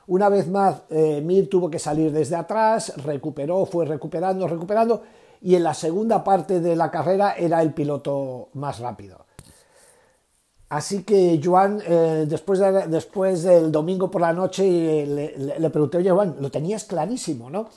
Una 0.07 0.31
vez 0.31 0.49
más, 0.49 0.83
eh, 0.89 1.21
Mir 1.21 1.51
tuvo 1.51 1.71
que 1.71 1.79
salir 1.79 2.11
desde 2.11 2.35
atrás, 2.35 2.95
recuperó, 3.05 3.67
fue 3.67 3.85
recuperando, 3.85 4.49
recuperando, 4.49 5.03
y 5.43 5.55
en 5.55 5.63
la 5.63 5.75
segunda 5.75 6.25
parte 6.25 6.61
de 6.61 6.75
la 6.75 6.91
carrera 6.91 7.35
era 7.37 7.61
el 7.61 7.75
piloto 7.75 8.49
más 8.55 8.79
rápido. 8.79 9.28
Así 10.69 11.03
que 11.03 11.41
Joan, 11.43 11.83
eh, 11.87 12.27
después, 12.29 12.61
después 12.89 13.43
del 13.43 13.73
domingo 13.73 14.11
por 14.11 14.21
la 14.21 14.33
noche, 14.33 14.65
le, 15.07 15.59
le, 15.59 15.71
pregunté, 15.71 15.99
oye, 15.99 16.11
Joan, 16.11 16.37
lo 16.41 16.51
tenías 16.51 16.85
clarísimo, 16.85 17.49
¿no? 17.49 17.69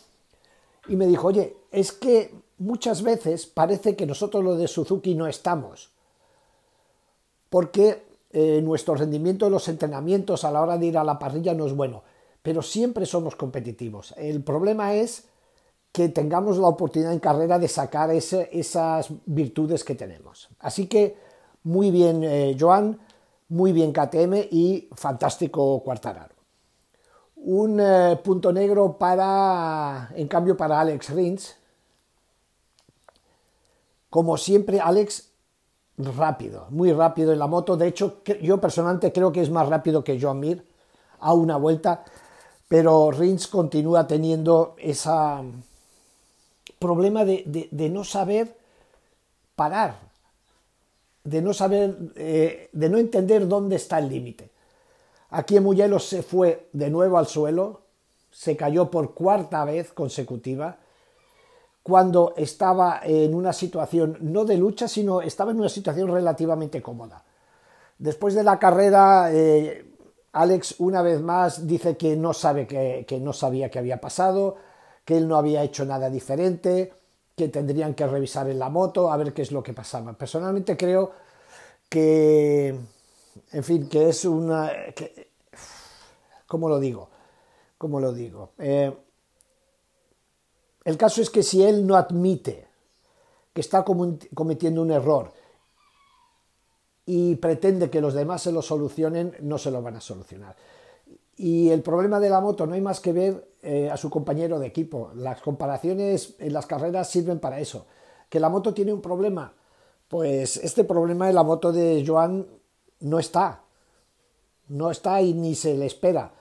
Y 0.88 0.96
me 0.96 1.08
dijo, 1.08 1.28
oye, 1.28 1.56
es 1.72 1.94
que 1.94 2.34
muchas 2.58 3.02
veces 3.02 3.46
parece 3.46 3.96
que 3.96 4.06
nosotros 4.06 4.44
lo 4.44 4.56
de 4.56 4.68
Suzuki 4.68 5.16
no 5.16 5.28
estamos, 5.28 5.90
porque 7.50 8.04
eh, 8.32 8.62
nuestro 8.62 8.96
rendimiento 8.96 9.46
en 9.46 9.54
los 9.54 9.68
entrenamientos 9.70 10.44
a 10.44 10.52
la 10.52 10.62
hora 10.62 10.78
de 10.78 10.88
ir 10.88 10.98
a 10.98 11.04
la 11.04 11.18
parrilla 11.18 11.54
no 11.54 11.66
es 11.66 11.74
bueno 11.74 12.04
pero 12.42 12.62
siempre 12.62 13.06
somos 13.06 13.36
competitivos. 13.36 14.14
El 14.18 14.44
problema 14.44 14.96
es 14.96 15.26
que 15.92 16.10
tengamos 16.10 16.58
la 16.58 16.68
oportunidad 16.68 17.14
en 17.14 17.20
carrera 17.20 17.60
de 17.60 17.68
sacar 17.68 18.10
esas 18.12 19.10
virtudes 19.26 19.84
que 19.84 19.96
tenemos. 19.96 20.50
Así 20.60 20.88
que 20.88 21.18
muy 21.64 21.92
bien 21.92 22.24
eh, 22.24 22.56
Joan, 22.60 23.00
muy 23.50 23.72
bien 23.72 23.92
KTM 23.92 24.48
y 24.52 24.90
fantástico 24.96 25.82
Cuartararo. 25.84 26.36
Un 27.38 27.80
eh, 27.80 28.20
punto 28.24 28.52
negro 28.52 28.98
para, 28.98 30.10
en 30.16 30.28
cambio, 30.28 30.56
para 30.56 30.80
Alex 30.80 31.10
Rins. 31.10 31.56
Como 34.10 34.38
siempre, 34.38 34.80
Alex 34.80 35.30
rápido, 35.98 36.68
muy 36.70 36.92
rápido 36.94 37.34
en 37.34 37.40
la 37.40 37.48
moto. 37.48 37.78
De 37.78 37.88
hecho, 37.88 38.22
yo 38.42 38.60
personalmente 38.60 39.12
creo 39.12 39.32
que 39.32 39.42
es 39.42 39.50
más 39.50 39.68
rápido 39.70 40.04
que 40.04 40.20
Joan 40.20 40.40
Mir 40.40 40.66
a 41.20 41.34
una 41.34 41.58
vuelta 41.58 42.04
pero 42.72 43.12
Rins 43.12 43.48
continúa 43.48 44.08
teniendo 44.08 44.76
ese 44.78 45.12
problema 46.80 47.26
de, 47.26 47.90
no 47.92 48.06
saber 48.06 48.56
parar, 49.58 50.00
de 51.24 51.42
no 51.42 51.54
saber, 51.54 51.98
eh, 52.16 52.70
de 52.72 52.90
no 52.90 52.98
entender 52.98 53.48
dónde 53.48 53.76
está 53.76 54.00
el 54.00 54.10
límite. 54.10 54.52
Aquí 55.30 55.58
en 55.58 56.00
se 56.00 56.24
fue 56.24 56.70
de 56.74 56.90
nuevo 56.90 57.18
al 57.18 57.28
suelo, 57.28 57.82
se 58.32 58.58
cayó 58.58 58.90
por 58.92 59.14
cuarta 59.14 59.64
vez 59.66 59.94
consecutiva, 59.94 60.78
cuando 61.84 62.34
estaba 62.38 63.02
en 63.04 63.34
una 63.34 63.54
situación 63.54 64.18
no 64.22 64.46
de 64.46 64.58
lucha, 64.58 64.88
sino 64.88 65.22
estaba 65.22 65.52
en 65.52 65.60
una 65.60 65.70
situación 65.70 66.10
relativamente 66.12 66.82
cómoda. 66.82 67.24
Después 67.98 68.36
de 68.36 68.44
la 68.44 68.60
carrera, 68.60 69.30
eh, 69.32 69.86
Alex 70.34 70.76
una 70.80 71.02
vez 71.02 71.22
más 71.22 71.68
dice 71.68 71.98
que 71.98 72.16
no 72.16 72.34
sabe 72.34 72.68
que, 72.68 73.20
no 73.20 73.34
sabía 73.34 73.70
qué 73.70 73.80
había 73.80 74.00
pasado, 74.00 74.56
que 75.06 75.18
él 75.18 75.28
no 75.28 75.38
había 75.38 75.64
hecho 75.64 75.86
nada 75.86 76.10
diferente, 76.10 76.94
que 77.36 77.48
tendrían 77.48 77.94
que 77.94 78.08
revisar 78.08 78.50
en 78.50 78.60
la 78.60 78.70
moto 78.70 79.12
a 79.12 79.18
ver 79.18 79.34
qué 79.34 79.42
es 79.42 79.52
lo 79.52 79.64
que 79.64 79.74
pasaba. 79.74 80.14
Personalmente 80.14 80.78
creo 80.78 81.12
que, 81.90 82.76
en 83.52 83.64
fin, 83.64 83.90
que 83.90 84.10
es 84.10 84.26
una... 84.26 84.72
¿Cómo 86.48 86.70
lo 86.70 86.80
digo? 86.80 87.10
¿Cómo 87.78 88.00
lo 88.00 88.14
digo? 88.14 88.52
Eh, 88.58 88.94
el 90.84 90.98
caso 90.98 91.22
es 91.22 91.30
que 91.30 91.44
si 91.44 91.64
él 91.64 91.86
no 91.86 91.96
admite 91.96 92.68
que 93.54 93.62
está 93.62 93.84
cometiendo 93.84 94.82
un 94.82 94.92
error 94.92 95.34
y 97.06 97.36
pretende 97.36 97.90
que 97.90 98.02
los 98.02 98.14
demás 98.14 98.42
se 98.42 98.52
lo 98.52 98.62
solucionen, 98.62 99.36
no 99.42 99.58
se 99.58 99.72
lo 99.72 99.82
van 99.82 99.96
a 99.96 100.02
solucionar. 100.02 100.56
Y 101.38 101.70
el 101.70 101.82
problema 101.82 102.20
de 102.20 102.30
la 102.30 102.42
moto 102.42 102.66
no 102.68 102.76
hay 102.76 102.82
más 102.82 103.00
que 103.00 103.14
ver 103.14 103.48
eh, 103.64 103.90
a 103.90 103.98
su 103.98 104.10
compañero 104.10 104.60
de 104.60 104.68
equipo. 104.68 105.12
Las 105.16 105.42
comparaciones 105.42 106.36
en 106.40 106.54
las 106.54 106.66
carreras 106.66 107.10
sirven 107.10 107.40
para 107.40 107.60
eso. 107.60 107.86
Que 108.30 108.40
la 108.40 108.50
moto 108.50 108.74
tiene 108.74 108.94
un 108.94 109.02
problema, 109.02 109.54
pues 110.08 110.58
este 110.58 110.84
problema 110.84 111.30
en 111.30 111.36
la 111.36 111.44
moto 111.44 111.72
de 111.72 112.04
Joan 112.06 112.46
no 113.02 113.20
está. 113.20 113.62
No 114.70 114.92
está 114.92 115.22
y 115.22 115.34
ni 115.34 115.56
se 115.56 115.76
le 115.76 115.86
espera. 115.86 116.32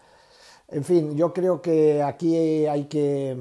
En 0.68 0.84
fin, 0.84 1.16
yo 1.16 1.32
creo 1.32 1.60
que 1.60 2.02
aquí 2.02 2.36
hay 2.66 2.84
que... 2.84 3.36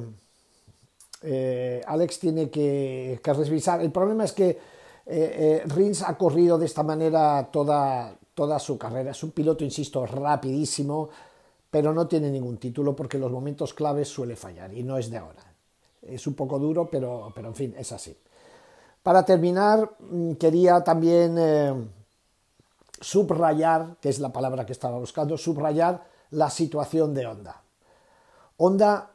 Eh, 1.21 1.81
Alex 1.85 2.19
tiene 2.19 2.49
que, 2.49 3.19
que 3.21 3.33
revisar. 3.33 3.81
El 3.81 3.91
problema 3.91 4.23
es 4.23 4.31
que 4.31 4.49
eh, 4.49 4.57
eh, 5.05 5.63
Rins 5.65 6.03
ha 6.03 6.15
corrido 6.17 6.57
de 6.59 6.67
esta 6.67 6.83
manera 6.83 7.49
toda, 7.51 8.15
toda 8.35 8.59
su 8.59 8.77
carrera. 8.77 9.11
Es 9.11 9.23
un 9.23 9.31
piloto, 9.31 9.63
insisto, 9.63 10.05
rapidísimo, 10.05 11.09
pero 11.71 11.93
no 11.93 12.07
tiene 12.07 12.31
ningún 12.31 12.57
título 12.57 12.95
porque 12.95 13.17
los 13.17 13.31
momentos 13.31 13.73
claves 13.73 14.07
suele 14.07 14.35
fallar 14.35 14.73
y 14.73 14.83
no 14.83 14.97
es 14.97 15.09
de 15.09 15.17
ahora. 15.17 15.43
Es 16.01 16.25
un 16.27 16.33
poco 16.33 16.57
duro, 16.59 16.89
pero, 16.89 17.31
pero 17.35 17.49
en 17.49 17.55
fin, 17.55 17.75
es 17.77 17.91
así. 17.91 18.17
Para 19.03 19.23
terminar, 19.23 19.95
mm, 19.99 20.33
quería 20.33 20.83
también 20.83 21.35
eh, 21.37 21.73
subrayar, 22.99 23.97
que 24.01 24.09
es 24.09 24.19
la 24.19 24.31
palabra 24.31 24.65
que 24.65 24.73
estaba 24.73 24.97
buscando, 24.97 25.37
subrayar 25.37 26.03
la 26.31 26.49
situación 26.49 27.13
de 27.13 27.25
Honda. 27.25 27.61
Honda 28.57 29.11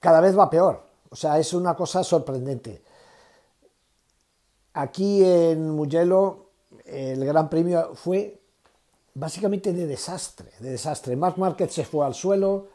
cada 0.00 0.20
vez 0.20 0.38
va 0.38 0.50
peor, 0.50 0.84
o 1.10 1.16
sea, 1.16 1.38
es 1.38 1.52
una 1.52 1.74
cosa 1.74 2.04
sorprendente. 2.04 2.82
Aquí 4.74 5.24
en 5.24 5.70
Mugello 5.70 6.48
el 6.84 7.24
Gran 7.24 7.48
Premio 7.48 7.94
fue 7.94 8.37
básicamente 9.14 9.72
de 9.72 9.86
desastre, 9.86 10.50
de 10.60 10.70
desastre. 10.70 11.16
Mark 11.16 11.38
Marquez 11.38 11.72
se 11.72 11.84
fue 11.84 12.06
al 12.06 12.14
suelo, 12.14 12.68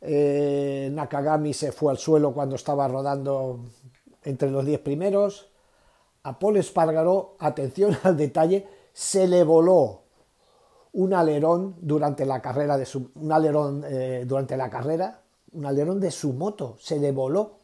eh, 0.00 0.88
Nakagami 0.92 1.52
se 1.54 1.72
fue 1.72 1.90
al 1.90 1.98
suelo 1.98 2.32
cuando 2.32 2.56
estaba 2.56 2.86
rodando 2.88 3.60
entre 4.24 4.50
los 4.50 4.64
diez 4.64 4.80
primeros, 4.80 5.50
a 6.22 6.38
Paul 6.38 6.56
Espargaró, 6.56 7.36
atención 7.38 7.96
al 8.02 8.16
detalle, 8.16 8.66
se 8.92 9.28
le 9.28 9.44
voló 9.44 10.02
un 10.92 11.14
alerón 11.14 11.76
durante 11.80 12.24
la 12.26 12.42
carrera 12.42 12.76
de 12.76 12.86
su 12.86 13.10
un 13.14 13.32
alerón 13.32 13.84
eh, 13.86 14.24
durante 14.26 14.56
la 14.56 14.68
carrera, 14.68 15.22
un 15.52 15.66
alerón 15.66 16.00
de 16.00 16.10
su 16.10 16.32
moto, 16.32 16.76
se 16.80 16.98
le 16.98 17.12
voló 17.12 17.58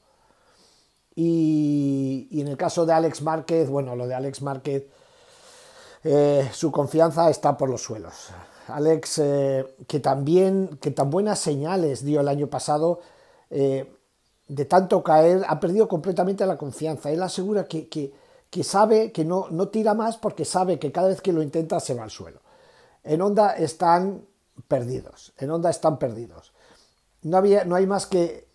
y, 1.16 2.28
en 2.32 2.48
el 2.48 2.56
caso 2.56 2.86
de 2.86 2.92
Alex 2.92 3.22
Márquez, 3.22 3.68
bueno, 3.68 3.94
lo 3.94 4.06
de 4.06 4.14
Alex 4.14 4.42
Márquez, 4.42 4.86
eh, 6.04 6.50
su 6.52 6.70
confianza 6.70 7.30
está 7.30 7.56
por 7.56 7.70
los 7.70 7.82
suelos. 7.82 8.28
Alex, 8.68 9.18
eh, 9.18 9.76
que 9.86 10.00
también, 10.00 10.78
que 10.80 10.90
tan 10.90 11.10
buenas 11.10 11.38
señales 11.38 12.04
dio 12.04 12.20
el 12.20 12.28
año 12.28 12.48
pasado, 12.48 13.00
eh, 13.50 13.90
de 14.46 14.64
tanto 14.66 15.02
caer, 15.02 15.42
ha 15.48 15.58
perdido 15.58 15.88
completamente 15.88 16.44
la 16.44 16.58
confianza. 16.58 17.10
Él 17.10 17.22
asegura 17.22 17.64
que, 17.64 17.88
que, 17.88 18.64
sabe 18.64 19.12
que 19.12 19.24
no, 19.24 19.48
no 19.50 19.68
tira 19.68 19.94
más 19.94 20.18
porque 20.18 20.44
sabe 20.44 20.78
que 20.78 20.92
cada 20.92 21.08
vez 21.08 21.20
que 21.20 21.32
lo 21.32 21.42
intenta 21.42 21.80
se 21.80 21.94
va 21.94 22.04
al 22.04 22.10
suelo. 22.10 22.40
En 23.02 23.20
Honda 23.22 23.56
están 23.56 24.26
perdidos, 24.68 25.32
en 25.38 25.50
Honda 25.50 25.70
están 25.70 25.98
perdidos. 25.98 26.52
no, 27.22 27.36
había, 27.38 27.64
no 27.64 27.74
hay 27.74 27.86
más 27.86 28.06
que 28.06 28.46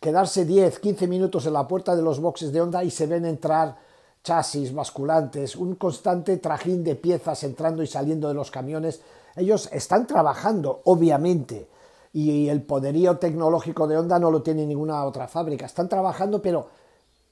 quedarse 0.00 0.44
10, 0.44 0.78
15 0.78 1.06
minutos 1.08 1.46
en 1.46 1.52
la 1.52 1.68
puerta 1.68 1.94
de 1.94 2.02
los 2.02 2.20
boxes 2.20 2.52
de 2.52 2.60
Honda 2.60 2.82
y 2.84 2.90
se 2.90 3.06
ven 3.06 3.26
entrar 3.26 3.76
chasis, 4.22 4.74
basculantes, 4.74 5.56
un 5.56 5.76
constante 5.76 6.36
trajín 6.36 6.84
de 6.84 6.96
piezas 6.96 7.42
entrando 7.44 7.82
y 7.82 7.86
saliendo 7.86 8.28
de 8.28 8.34
los 8.34 8.50
camiones. 8.50 9.00
Ellos 9.36 9.68
están 9.72 10.06
trabajando, 10.06 10.82
obviamente, 10.84 11.68
y 12.12 12.48
el 12.48 12.62
poderío 12.62 13.18
tecnológico 13.18 13.86
de 13.86 13.96
Honda 13.96 14.18
no 14.18 14.30
lo 14.30 14.42
tiene 14.42 14.66
ninguna 14.66 15.04
otra 15.04 15.28
fábrica. 15.28 15.66
Están 15.66 15.88
trabajando, 15.88 16.42
pero 16.42 16.68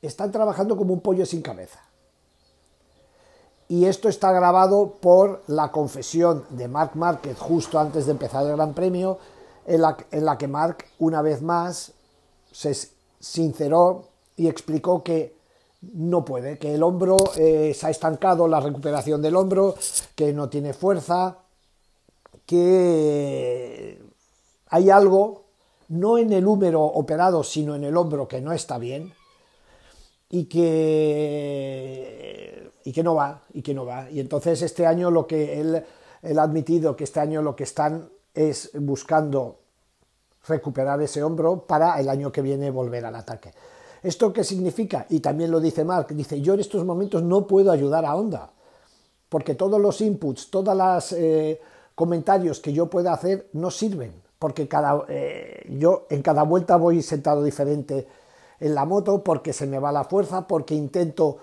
están 0.01 0.31
trabajando 0.31 0.77
como 0.77 0.95
un 0.95 1.01
pollo 1.01 1.27
sin 1.27 1.43
cabeza. 1.43 1.81
Y 3.67 3.85
esto 3.85 4.09
está 4.09 4.33
grabado 4.33 4.95
por 5.01 5.43
la 5.47 5.71
confesión 5.71 6.45
de 6.51 6.69
Mark 6.69 6.93
Marquez 6.95 7.39
justo 7.39 7.79
antes 7.79 8.07
de 8.07 8.13
empezar 8.13 8.47
el 8.47 8.57
Gran 8.57 8.73
Premio, 8.73 9.19
en 9.67 9.83
la 10.25 10.39
que 10.39 10.49
Mark, 10.49 10.87
una 10.99 11.21
vez 11.21 11.43
más, 11.43 11.93
se 12.51 12.75
sinceró 13.21 14.05
y 14.37 14.49
explicó 14.49 15.03
que 15.03 15.37
no 15.81 16.25
puede, 16.25 16.59
que 16.59 16.75
el 16.75 16.83
hombro 16.83 17.17
eh, 17.37 17.73
se 17.75 17.87
ha 17.87 17.91
estancado, 17.91 18.49
la 18.49 18.61
recuperación 18.61 19.23
del 19.23 19.37
hombro, 19.37 19.77
que 20.15 20.33
no 20.33 20.49
tiene 20.49 20.73
fuerza, 20.73 21.39
que 22.45 24.01
hay 24.69 24.91
algo, 24.91 25.45
no 25.89 26.19
en 26.19 26.33
el 26.33 26.47
húmero 26.47 26.83
operado, 26.83 27.45
sino 27.45 27.75
en 27.77 27.85
el 27.85 27.97
hombro 27.97 28.27
que 28.27 28.41
no 28.41 28.53
está 28.53 28.79
bien 28.79 29.13
y 30.31 30.45
que, 30.47 31.51
y 32.85 32.93
que 32.93 33.03
no 33.03 33.15
va, 33.15 33.45
y 33.53 33.63
que 33.63 33.75
no 33.75 33.87
va. 33.87 34.11
Y 34.11 34.21
entonces 34.21 34.63
este 34.63 34.87
año 34.87 35.11
lo 35.11 35.27
que 35.27 35.61
él, 35.61 35.85
él 36.23 36.39
ha 36.39 36.43
admitido 36.43 36.97
que 36.97 37.05
este 37.05 37.21
año 37.21 37.41
lo 37.43 37.55
que 37.55 37.65
están 37.65 38.11
es 38.35 38.71
buscando 38.75 39.61
recuperar 40.47 41.01
ese 41.03 41.23
hombro 41.23 41.67
para 41.67 41.99
el 42.01 42.09
año 42.09 42.33
que 42.33 42.43
viene 42.43 42.71
volver 42.71 43.05
al 43.05 43.15
ataque. 43.15 43.53
¿Esto 44.03 44.33
qué 44.33 44.45
significa? 44.45 45.07
Y 45.09 45.21
también 45.21 45.51
lo 45.51 45.61
dice 45.61 45.85
Mark, 45.85 46.09
dice, 46.15 46.41
yo 46.41 46.55
en 46.55 46.61
estos 46.61 46.85
momentos 46.85 47.23
no 47.23 47.47
puedo 47.47 47.73
ayudar 47.73 48.05
a 48.05 48.15
Honda, 48.15 48.51
porque 49.29 49.55
todos 49.55 49.81
los 49.81 50.01
inputs, 50.01 50.51
todos 50.51 50.77
los 50.77 51.13
eh, 51.13 51.61
comentarios 51.95 52.61
que 52.61 52.73
yo 52.73 52.89
pueda 52.89 53.13
hacer 53.13 53.49
no 53.53 53.71
sirven, 53.71 54.13
porque 54.39 54.69
cada, 54.69 55.05
eh, 55.09 55.67
yo 55.71 56.07
en 56.11 56.23
cada 56.23 56.45
vuelta 56.45 56.77
voy 56.77 57.03
sentado 57.03 57.43
diferente 57.43 58.07
en 58.61 58.75
la 58.75 58.85
moto, 58.85 59.23
porque 59.23 59.53
se 59.53 59.67
me 59.67 59.79
va 59.79 59.93
la 59.93 60.05
fuerza, 60.05 60.47
porque 60.47 60.75
intento 60.75 61.39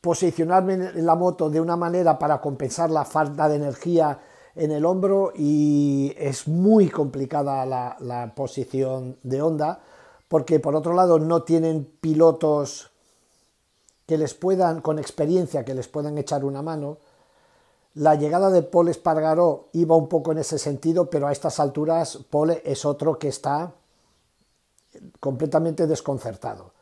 posicionarme 0.00 0.74
en 0.74 1.04
la 1.04 1.14
moto 1.14 1.50
de 1.50 1.60
una 1.60 1.76
manera 1.76 2.18
para 2.18 2.40
compensar 2.40 2.90
la 2.90 3.04
falta 3.04 3.48
de 3.48 3.56
energía 3.56 4.18
en 4.54 4.70
el 4.70 4.84
hombro 4.84 5.32
y 5.36 6.14
es 6.16 6.48
muy 6.48 6.88
complicada 6.88 7.64
la, 7.66 7.96
la 8.00 8.34
posición 8.34 9.18
de 9.22 9.42
Honda 9.42 9.80
porque 10.30 10.60
por 10.60 10.76
otro 10.76 10.94
lado 10.94 11.18
no 11.18 11.42
tienen 11.42 11.84
pilotos 12.00 12.92
que 14.06 14.16
les 14.16 14.32
puedan, 14.32 14.80
con 14.80 15.00
experiencia, 15.00 15.64
que 15.64 15.74
les 15.74 15.88
puedan 15.88 16.18
echar 16.18 16.44
una 16.44 16.62
mano. 16.62 16.98
La 17.94 18.14
llegada 18.14 18.50
de 18.50 18.62
Paul 18.62 18.90
Espargaró 18.90 19.66
iba 19.72 19.96
un 19.96 20.08
poco 20.08 20.30
en 20.30 20.38
ese 20.38 20.56
sentido, 20.60 21.10
pero 21.10 21.26
a 21.26 21.32
estas 21.32 21.58
alturas 21.58 22.20
Paul 22.30 22.52
es 22.64 22.84
otro 22.84 23.18
que 23.18 23.26
está 23.26 23.72
completamente 25.18 25.88
desconcertado. 25.88 26.74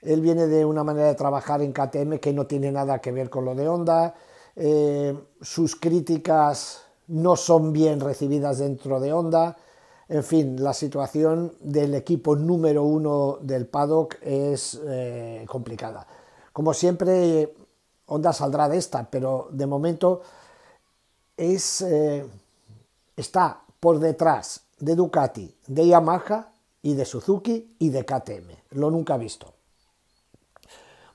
Él 0.00 0.20
viene 0.20 0.48
de 0.48 0.64
una 0.64 0.82
manera 0.82 1.06
de 1.06 1.14
trabajar 1.14 1.62
en 1.62 1.72
KTM 1.72 2.18
que 2.18 2.32
no 2.32 2.48
tiene 2.48 2.72
nada 2.72 2.98
que 2.98 3.12
ver 3.12 3.30
con 3.30 3.44
lo 3.44 3.54
de 3.54 3.68
Honda. 3.68 4.16
Eh, 4.56 5.16
sus 5.40 5.76
críticas 5.76 6.86
no 7.06 7.36
son 7.36 7.72
bien 7.72 8.00
recibidas 8.00 8.58
dentro 8.58 8.98
de 8.98 9.12
Honda. 9.12 9.56
En 10.08 10.24
fin, 10.24 10.62
la 10.62 10.74
situación 10.74 11.52
del 11.60 11.94
equipo 11.94 12.36
número 12.36 12.82
uno 12.82 13.38
del 13.40 13.66
paddock 13.66 14.16
es 14.22 14.80
eh, 14.84 15.44
complicada. 15.48 16.06
Como 16.52 16.74
siempre, 16.74 17.54
Honda 18.06 18.32
saldrá 18.32 18.68
de 18.68 18.78
esta, 18.78 19.08
pero 19.08 19.48
de 19.50 19.66
momento 19.66 20.22
es, 21.36 21.80
eh, 21.82 22.26
está 23.16 23.62
por 23.80 23.98
detrás 23.98 24.62
de 24.78 24.94
Ducati, 24.94 25.54
de 25.66 25.86
Yamaha 25.86 26.52
y 26.82 26.94
de 26.94 27.04
Suzuki 27.04 27.76
y 27.78 27.90
de 27.90 28.04
KTM. 28.04 28.78
Lo 28.78 28.90
nunca 28.90 29.16
visto. 29.16 29.52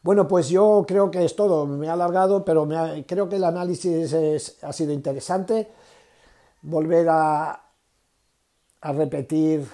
Bueno, 0.01 0.27
pues 0.27 0.47
yo 0.47 0.85
creo 0.87 1.11
que 1.11 1.25
es 1.25 1.35
todo. 1.35 1.65
Me 1.65 1.89
ha 1.89 1.93
alargado, 1.93 2.45
pero 2.45 2.67
creo 3.05 3.27
que 3.27 3.35
el 3.35 3.43
análisis 3.43 4.15
ha 4.61 4.73
sido 4.73 4.93
interesante. 4.93 5.67
Volver 6.61 7.07
a, 7.09 7.66
a 8.81 8.91
repetir 8.91 9.67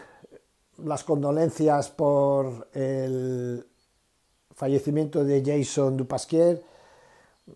las 0.77 1.03
condolencias 1.03 1.89
por 1.89 2.69
el 2.73 3.65
fallecimiento 4.55 5.23
de 5.23 5.43
Jason 5.45 5.97
Dupasquier. 5.97 6.63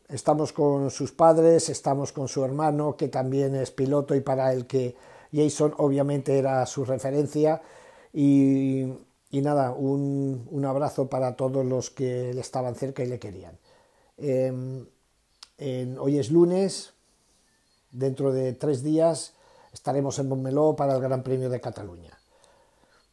Estamos 0.09 0.51
con 0.51 0.91
sus 0.91 1.11
padres, 1.11 1.69
estamos 1.69 2.11
con 2.11 2.27
su 2.27 2.43
hermano, 2.43 2.97
que 2.97 3.07
también 3.07 3.55
es 3.55 3.71
piloto 3.71 4.15
y 4.15 4.21
para 4.21 4.51
el 4.51 4.67
que 4.67 4.95
Jason 5.33 5.73
obviamente 5.77 6.37
era 6.37 6.65
su 6.65 6.83
referencia. 6.83 7.61
Y, 8.13 8.85
nada, 9.31 9.71
un, 9.71 10.65
abrazo 10.65 11.07
para 11.07 11.35
todos 11.35 11.65
los 11.65 11.89
que 11.89 12.33
le 12.33 12.41
estaban 12.41 12.75
cerca 12.75 13.03
y 13.03 13.07
le 13.07 13.19
querían. 13.19 13.57
Em, 14.17 14.85
hoy 15.99 16.17
es 16.17 16.31
lunes, 16.31 16.93
dentro 17.91 18.33
de 18.33 18.53
tres 18.53 18.83
días 18.83 19.36
estaremos 19.77 20.17
en 20.17 20.27
Montmeló 20.27 20.75
para 20.75 20.95
el 20.95 21.01
Gran 21.01 21.21
Premio 21.21 21.49
de 21.51 21.61
Cataluña. 21.61 22.17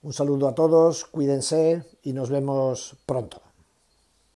Un 0.03 0.15
saludo 0.15 0.49
a 0.49 0.55
todos, 0.55 1.05
cuídense 1.05 1.85
y 2.03 2.15
nos 2.15 2.31
vemos 2.31 2.97
pronto. 3.05 3.44